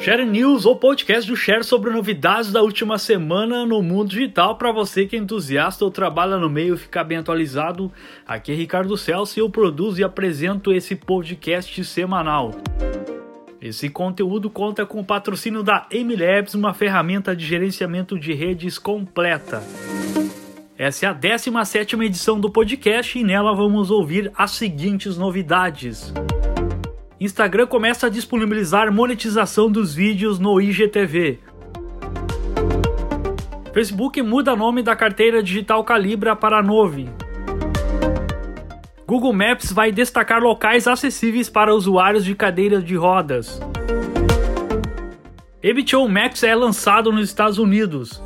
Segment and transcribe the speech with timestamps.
[0.00, 4.70] Share News, o podcast do Share sobre novidades da última semana no mundo digital para
[4.70, 7.92] você que é entusiasta ou trabalha no meio ficar bem atualizado.
[8.26, 12.52] Aqui é Ricardo Celso e eu produzo e apresento esse podcast semanal.
[13.60, 19.60] Esse conteúdo conta com o patrocínio da MLabs, uma ferramenta de gerenciamento de redes completa.
[20.78, 26.14] Essa é a 17 edição do podcast e nela vamos ouvir as seguintes novidades.
[27.20, 31.40] Instagram começa a disponibilizar monetização dos vídeos no IGTV.
[33.74, 37.08] Facebook muda nome da carteira digital Calibra para Nove.
[39.04, 43.60] Google Maps vai destacar locais acessíveis para usuários de cadeiras de rodas.
[45.60, 48.22] HBO Max é lançado nos Estados Unidos.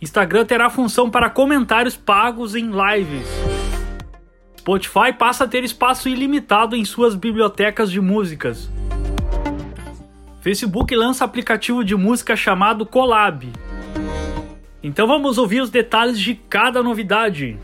[0.00, 3.26] Instagram terá função para comentários pagos em lives.
[4.64, 8.70] Spotify passa a ter espaço ilimitado em suas bibliotecas de músicas.
[10.40, 13.52] Facebook lança aplicativo de música chamado Collab.
[14.82, 17.58] Então vamos ouvir os detalhes de cada novidade.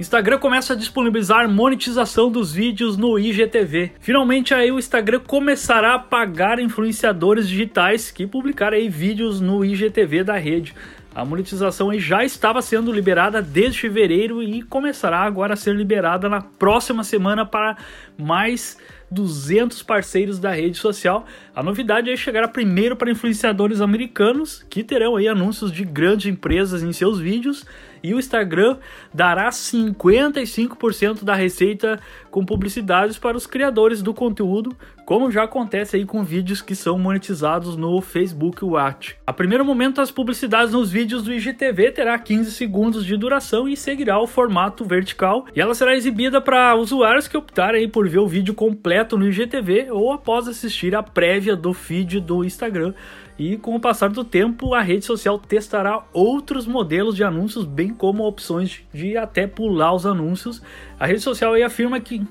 [0.00, 3.92] Instagram começa a disponibilizar monetização dos vídeos no IGTV.
[4.00, 10.38] Finalmente aí o Instagram começará a pagar influenciadores digitais que publicarem vídeos no IGTV da
[10.38, 10.74] rede.
[11.14, 16.40] A monetização já estava sendo liberada desde fevereiro e começará agora a ser liberada na
[16.40, 17.76] próxima semana para
[18.18, 18.76] mais
[19.12, 21.24] 200 parceiros da rede social.
[21.56, 26.82] A novidade é chegar primeiro para influenciadores americanos que terão aí anúncios de grandes empresas
[26.82, 27.64] em seus vídeos
[28.04, 28.76] e o Instagram
[29.14, 31.98] dará 55% da receita
[32.30, 36.98] com publicidades para os criadores do conteúdo, como já acontece aí com vídeos que são
[36.98, 39.16] monetizados no Facebook Watch.
[39.26, 43.76] A primeiro momento, as publicidades nos vídeos do IGTV terá 15 segundos de duração e
[43.76, 48.28] seguirá o formato vertical, e ela será exibida para usuários que optarem por ver o
[48.28, 52.94] vídeo completo no IGTV ou após assistir a prévia do feed do Instagram.
[53.38, 57.92] E com o passar do tempo, a rede social testará outros modelos de anúncios, bem
[57.92, 60.62] como opções de até pular os anúncios.
[60.98, 62.24] A rede social afirma que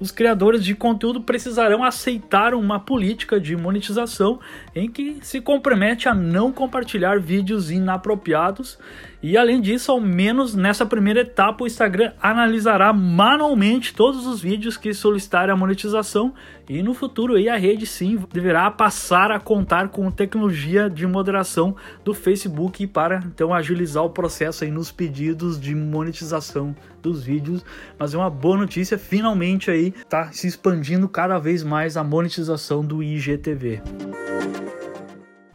[0.00, 4.38] os criadores de conteúdo precisarão aceitar uma política de monetização
[4.74, 8.78] em que se compromete a não compartilhar vídeos inapropriados.
[9.20, 14.76] E além disso, ao menos nessa primeira etapa, o Instagram analisará manualmente todos os vídeos
[14.76, 16.32] que solicitarem a monetização
[16.68, 21.74] e no futuro aí a rede sim deverá passar a contar com tecnologia de moderação
[22.04, 27.64] do Facebook para então agilizar o processo aí nos pedidos de monetização dos vídeos.
[27.98, 32.84] Mas é uma boa notícia, finalmente aí tá se expandindo cada vez mais a monetização
[32.84, 33.82] do IGTV.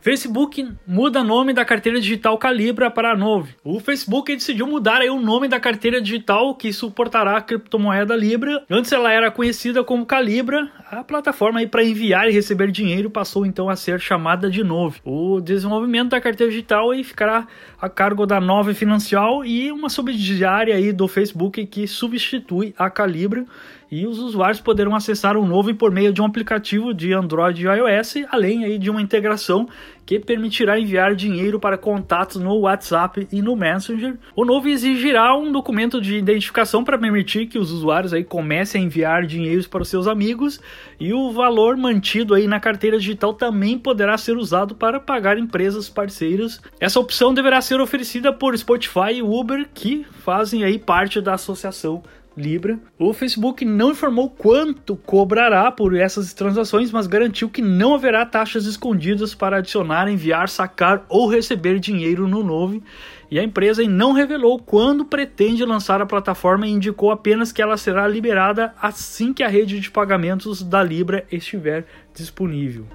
[0.03, 3.55] Facebook muda nome da carteira digital Calibra para Nove.
[3.63, 8.65] O Facebook decidiu mudar aí o nome da carteira digital que suportará a criptomoeda Libra.
[8.69, 10.69] Antes ela era conhecida como Calibra.
[10.95, 14.99] A plataforma aí para enviar e receber dinheiro passou então a ser chamada de Nove.
[15.03, 17.47] O desenvolvimento da carteira digital aí ficará
[17.81, 23.43] a cargo da Nove Financial e uma subsidiária aí do Facebook que substitui a Calibra
[23.89, 27.67] e os usuários poderão acessar o novo por meio de um aplicativo de Android e
[27.67, 29.67] iOS, além aí de uma integração
[30.05, 34.17] que permitirá enviar dinheiro para contatos no WhatsApp e no Messenger.
[34.35, 38.85] O novo exigirá um documento de identificação para permitir que os usuários aí comecem a
[38.85, 40.59] enviar dinheiros para os seus amigos
[40.99, 45.89] e o valor mantido aí na carteira digital também poderá ser usado para pagar empresas
[45.89, 46.61] parceiras.
[46.79, 52.03] Essa opção deverá ser oferecida por Spotify e Uber, que fazem aí parte da associação
[52.35, 52.79] Libra.
[52.97, 58.65] O Facebook não informou quanto cobrará por essas transações, mas garantiu que não haverá taxas
[58.65, 62.81] escondidas para adicionar, enviar, sacar ou receber dinheiro no novo.
[63.29, 67.77] E a empresa não revelou quando pretende lançar a plataforma e indicou apenas que ela
[67.77, 72.85] será liberada assim que a rede de pagamentos da Libra estiver disponível.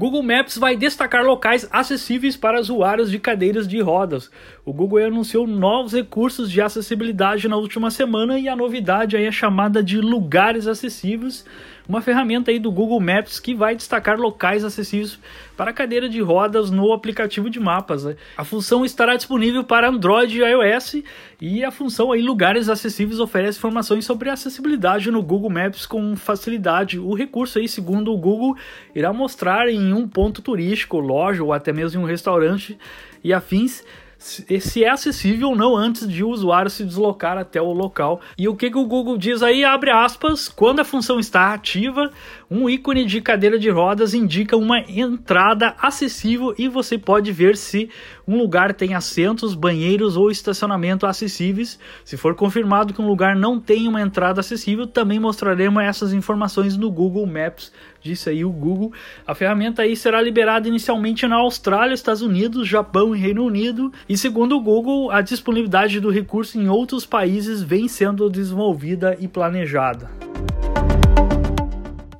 [0.00, 4.30] Google Maps vai destacar locais acessíveis para usuários de cadeiras de rodas.
[4.64, 9.30] O Google anunciou novos recursos de acessibilidade na última semana e a novidade aí é
[9.30, 11.44] chamada de lugares acessíveis,
[11.86, 15.18] uma ferramenta aí do Google Maps que vai destacar locais acessíveis
[15.56, 18.04] para cadeira de rodas no aplicativo de mapas.
[18.04, 18.16] Né?
[18.36, 21.02] A função estará disponível para Android e iOS
[21.40, 26.98] e a função aí lugares acessíveis oferece informações sobre acessibilidade no Google Maps com facilidade.
[26.98, 28.56] O recurso aí, segundo o Google,
[28.94, 32.78] irá mostrar em um ponto turístico, loja ou até mesmo em um restaurante
[33.22, 33.84] e afins
[34.20, 38.20] se é acessível ou não antes de o usuário se deslocar até o local.
[38.36, 39.64] E o que, que o Google diz aí?
[39.64, 42.12] Abre aspas, quando a função está ativa,
[42.50, 47.88] um ícone de cadeira de rodas indica uma entrada acessível e você pode ver se
[48.26, 51.78] um lugar tem assentos, banheiros ou estacionamento acessíveis.
[52.04, 56.76] Se for confirmado que um lugar não tem uma entrada acessível, também mostraremos essas informações
[56.76, 58.92] no Google Maps disse aí o Google.
[59.26, 63.92] A ferramenta aí será liberada inicialmente na Austrália, Estados Unidos, Japão e Reino Unido.
[64.08, 69.28] E segundo o Google, a disponibilidade do recurso em outros países vem sendo desenvolvida e
[69.28, 70.10] planejada.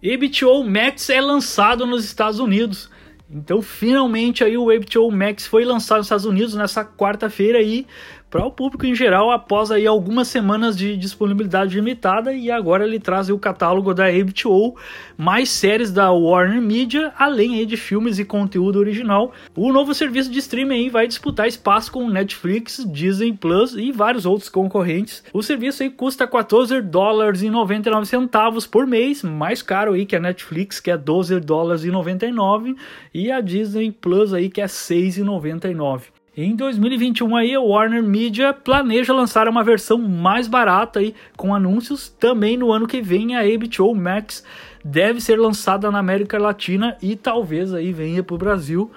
[0.03, 2.91] HBO Max é lançado nos Estados Unidos.
[3.31, 7.87] Então, finalmente aí o HBO Max foi lançado nos Estados Unidos nessa quarta-feira aí
[8.31, 13.01] para o público em geral após aí algumas semanas de disponibilidade limitada e agora ele
[13.01, 14.77] traz o catálogo da HBO,
[15.19, 19.33] mais séries da Warner Media, além aí de filmes e conteúdo original.
[19.57, 24.25] O novo serviço de streaming aí vai disputar espaço com Netflix, Disney Plus e vários
[24.25, 25.25] outros concorrentes.
[25.33, 30.15] O serviço aí custa 14 dólares e 99 centavos por mês, mais caro aí que
[30.15, 32.77] a Netflix, que é 12 dólares e 99
[33.13, 36.20] e a Disney Plus aí que é 6,99.
[36.37, 42.09] Em 2021 aí, a Warner Media planeja lançar uma versão mais barata aí, com anúncios.
[42.09, 44.45] Também no ano que vem a HBO Max
[44.85, 48.93] deve ser lançada na América Latina e talvez aí venha para o Brasil.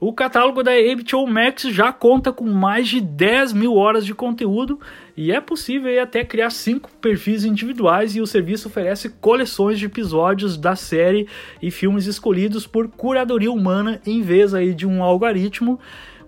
[0.00, 4.80] O catálogo da HBO Max já conta com mais de 10 mil horas de conteúdo
[5.14, 10.56] e é possível até criar cinco perfis individuais e o serviço oferece coleções de episódios
[10.56, 11.28] da série
[11.60, 15.78] e filmes escolhidos por curadoria humana em vez aí de um algoritmo.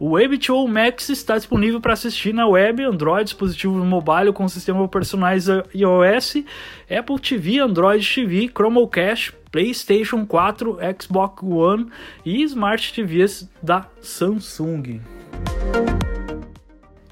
[0.03, 5.45] O HBO Max está disponível para assistir na web, Android, dispositivo mobile com sistema operacionais
[5.75, 6.37] iOS,
[6.91, 11.89] Apple TV, Android TV, Chromecast, PlayStation 4, Xbox One
[12.25, 15.03] e Smart TVs da Samsung.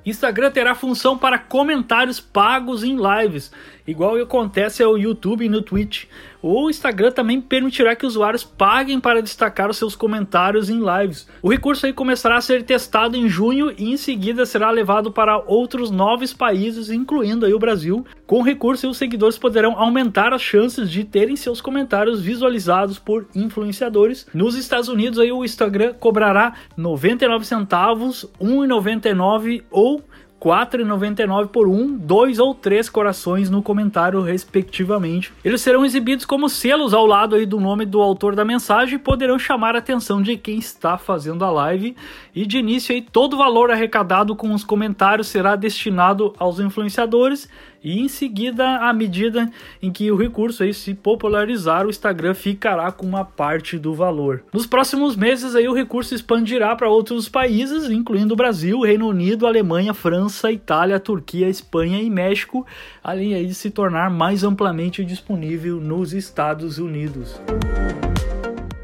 [0.07, 3.53] Instagram terá função para comentários pagos em lives,
[3.89, 6.05] igual acontece ao YouTube e no Twitch.
[6.41, 11.27] O Instagram também permitirá que usuários paguem para destacar os seus comentários em lives.
[11.43, 15.39] O recurso aí começará a ser testado em junho e em seguida será levado para
[15.39, 18.05] outros nove países, incluindo aí o Brasil.
[18.27, 23.27] Com o recurso, os seguidores poderão aumentar as chances de terem seus comentários visualizados por
[23.35, 24.27] influenciadores.
[24.35, 30.05] Nos Estados Unidos, aí o Instagram cobrará 99 centavos, 1,99 ou
[30.41, 35.33] 4,99 por um, dois ou três corações no comentário, respectivamente.
[35.45, 38.99] Eles serão exibidos como selos ao lado aí do nome do autor da mensagem e
[38.99, 41.97] poderão chamar a atenção de quem está fazendo a live.
[42.35, 47.49] E de início aí, todo o valor arrecadado com os comentários será destinado aos influenciadores
[47.83, 52.91] e em seguida, à medida em que o recurso aí se popularizar, o Instagram ficará
[52.91, 54.43] com uma parte do valor.
[54.53, 59.47] Nos próximos meses aí o recurso expandirá para outros países, incluindo o Brasil, Reino Unido,
[59.47, 62.67] Alemanha, França, Itália, Turquia, Espanha e México,
[63.03, 67.41] além aí de se tornar mais amplamente disponível nos Estados Unidos.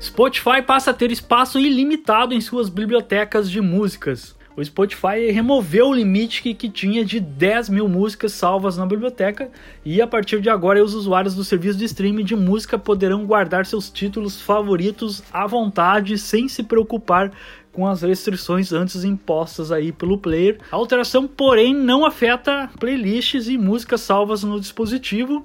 [0.01, 5.95] Spotify passa a ter espaço ilimitado em suas bibliotecas de músicas o Spotify removeu o
[5.95, 9.51] limite que, que tinha de 10 mil músicas salvas na biblioteca
[9.85, 13.67] e a partir de agora os usuários do serviço de streaming de música poderão guardar
[13.67, 17.33] seus títulos favoritos à vontade sem se preocupar
[17.73, 20.59] com as restrições antes impostas aí pelo player.
[20.71, 25.45] A alteração, porém, não afeta playlists e músicas salvas no dispositivo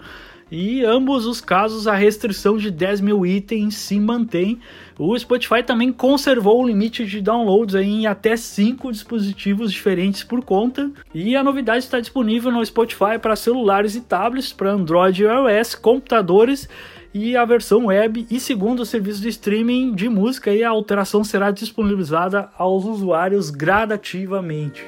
[0.52, 4.60] e ambos os casos a restrição de 10 mil itens se mantém.
[4.98, 10.92] O Spotify também conservou o limite de downloads em até 5 dispositivos diferentes por conta.
[11.14, 15.76] E a novidade está disponível no Spotify para celulares e tablets, para Android e iOS,
[15.76, 16.68] computadores
[17.14, 18.26] e a versão web.
[18.30, 24.84] E segundo o serviço de streaming de música, a alteração será disponibilizada aos usuários gradativamente.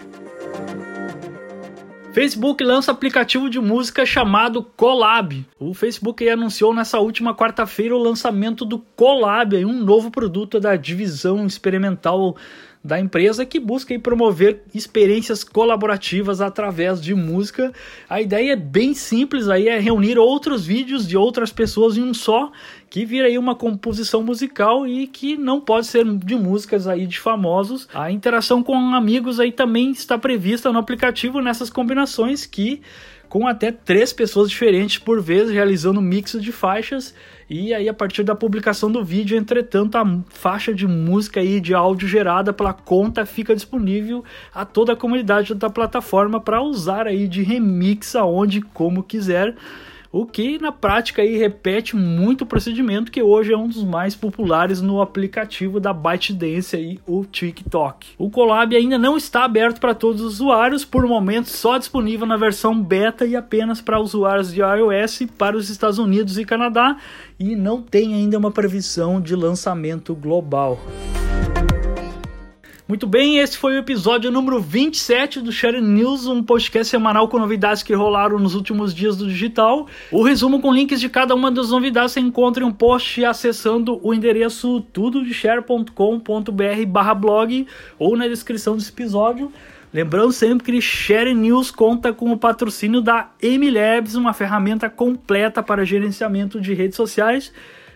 [2.14, 5.46] Facebook lança aplicativo de música chamado Collab.
[5.58, 11.46] O Facebook anunciou nessa última quarta-feira o lançamento do Collab, um novo produto da divisão
[11.46, 12.36] experimental
[12.84, 17.72] da empresa que busca promover experiências colaborativas através de música.
[18.10, 22.14] A ideia é bem simples aí, é reunir outros vídeos de outras pessoas em um
[22.14, 22.52] só,
[22.90, 27.20] que vira aí uma composição musical e que não pode ser de músicas aí de
[27.20, 27.88] famosos.
[27.94, 32.82] A interação com amigos aí também está prevista no aplicativo nessas combinações que
[33.32, 37.16] com até três pessoas diferentes por vez realizando mix de faixas
[37.54, 41.74] e aí, a partir da publicação do vídeo, entretanto, a faixa de música e de
[41.74, 44.24] áudio gerada pela conta fica disponível
[44.54, 49.54] a toda a comunidade da plataforma para usar aí de remix aonde como quiser.
[50.12, 54.16] O que na prática aí repete muito o procedimento que hoje é um dos mais
[54.16, 58.10] populares no aplicativo da ByteDance aí, o TikTok.
[58.18, 62.36] O Collab ainda não está aberto para todos os usuários, por momento só disponível na
[62.36, 66.98] versão beta e apenas para usuários de iOS para os Estados Unidos e Canadá
[67.40, 70.80] e não tem ainda uma previsão de lançamento global.
[72.92, 77.40] Muito bem, esse foi o episódio número 27 do Share News, um podcast semanal com
[77.40, 79.88] novidades que rolaram nos últimos dias do digital.
[80.12, 83.98] O resumo com links de cada uma das novidades você encontra em um post acessando
[84.06, 87.68] o endereço tudodeshare.com.br/blog
[87.98, 89.50] ou na descrição desse episódio.
[89.94, 95.86] Lembrando sempre que Share News conta com o patrocínio da MLabs, uma ferramenta completa para
[95.86, 97.54] gerenciamento de redes sociais.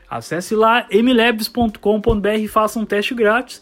[0.09, 3.61] Acesse lá mlabs.com.br e faça um teste grátis.